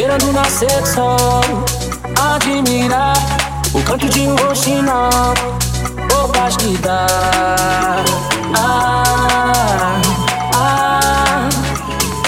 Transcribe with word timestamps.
Esperando 0.00 0.30
o 0.30 0.32
nascer 0.32 0.86
sol 0.86 1.42
Admirar 2.34 3.12
o 3.74 3.82
canto 3.82 4.08
de 4.08 4.20
um 4.20 4.34
roxinol 4.34 5.34
paz 6.32 6.56
que 6.56 6.74
dá 6.78 7.06
ah, 8.56 10.00
ah, 10.54 11.48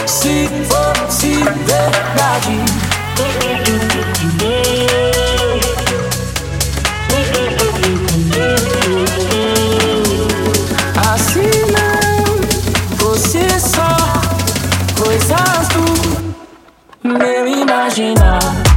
Se 0.07 0.51
fosse 0.69 1.33
verdade. 1.65 2.61
Assim 11.11 11.51
não 11.73 12.99
fosse 12.99 13.49
só 13.61 13.97
coisas 15.03 15.69
do 15.69 15.92
meu 17.73 17.81
imaginar. 17.81 18.72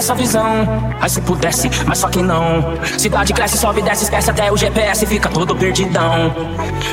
Essa 0.00 0.14
visão. 0.14 0.66
Ai, 0.98 1.08
se 1.08 1.20
pudesse, 1.20 1.70
mas 1.86 1.98
só 1.98 2.08
que 2.08 2.22
não. 2.22 2.74
Cidade 2.98 3.32
cresce, 3.32 3.56
sobe, 3.58 3.82
desce, 3.82 4.04
esquece 4.04 4.30
até 4.30 4.50
o 4.50 4.56
GPS, 4.56 5.06
fica 5.06 5.28
todo 5.28 5.54
perdidão. 5.54 6.34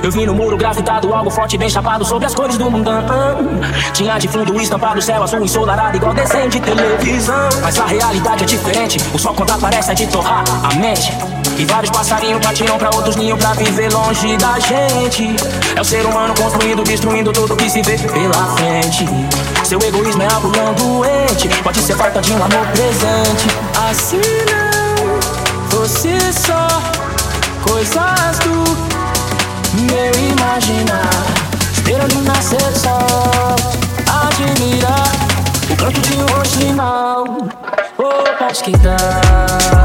Eu 0.04 0.12
vi 0.12 0.26
no 0.26 0.36
muro 0.36 0.58
gravitado, 0.58 1.14
algo 1.14 1.30
forte, 1.30 1.58
bem 1.58 1.70
chapado 1.70 2.06
sobre 2.06 2.26
as 2.26 2.36
cores 2.36 2.58
do 2.58 2.70
mundão. 2.70 3.04
Tinha 3.94 4.18
de 4.18 4.28
fundo 4.28 4.62
estampado, 4.62 5.02
céu 5.02 5.24
azul 5.24 5.44
ensolarado, 5.44 5.98
igual 5.98 6.14
desenho 6.14 6.50
de 6.50 6.60
televisão. 6.60 7.50
Mas 7.62 7.80
a 7.80 7.86
realidade 7.86 8.44
é 8.44 8.46
diferente, 8.46 8.98
o 9.14 9.18
sol 9.18 9.34
quando 9.34 9.52
aparece 9.52 9.92
é 9.92 9.94
de 9.94 10.08
torrar 10.08 10.44
a 10.64 10.76
mente. 10.76 11.14
E 11.58 11.66
vários 11.66 11.90
passarinhos 11.90 12.40
partiram 12.46 12.78
pra 12.78 12.90
outros 12.94 13.16
ninhos 13.16 13.40
pra 13.40 13.54
viver 13.54 13.92
longe 13.92 14.38
da 14.38 14.60
gente. 14.60 15.36
É 15.76 15.82
o 15.82 15.84
ser 15.84 16.06
humano 16.06 16.34
construindo, 16.40 16.84
destruindo 16.84 17.32
tudo 17.32 17.56
que 17.56 17.68
se 17.68 17.82
vê 17.82 17.98
pela 17.98 18.56
frente. 18.58 19.06
Seu 19.64 19.80
egoísmo 19.80 20.22
é 20.22 20.28
algo 20.34 20.52
não 20.56 20.74
doente, 20.76 21.50
pode 21.64 21.80
ser 21.82 21.96
falta 21.96 22.22
de 22.22 22.32
um 22.32 22.38
amor 22.38 22.68
presente. 22.74 22.97
Assim 23.90 24.20
não, 24.52 25.20
você 25.70 26.18
só 26.34 26.68
coisas 27.70 28.40
do 28.40 28.64
meu 29.84 30.12
imaginar. 30.30 31.10
Esperando 31.74 32.24
nascer 32.24 32.58
do 32.58 32.80
sol, 32.80 33.56
admirar 34.26 35.12
o 35.70 35.76
canto 35.78 36.02
de 36.02 36.16
um 36.16 36.26
roxinol. 36.36 37.48
Oh, 38.00 38.38
paz 38.40 38.62
que 38.62 38.72
dá. 38.72 39.77